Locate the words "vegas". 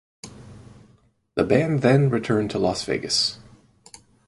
2.85-3.37